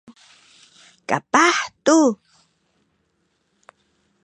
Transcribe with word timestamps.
kapah 1.09 1.55
tu 1.85 1.99